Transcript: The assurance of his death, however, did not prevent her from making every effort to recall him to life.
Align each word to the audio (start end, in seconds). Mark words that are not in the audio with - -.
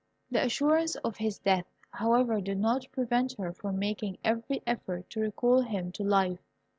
The 0.31 0.41
assurance 0.43 0.95
of 0.95 1.17
his 1.17 1.37
death, 1.37 1.67
however, 1.91 2.41
did 2.41 2.57
not 2.57 2.87
prevent 2.91 3.33
her 3.33 3.53
from 3.53 3.77
making 3.77 4.17
every 4.23 4.63
effort 4.65 5.11
to 5.11 5.19
recall 5.21 5.61
him 5.61 5.91
to 5.91 6.03
life. 6.03 6.39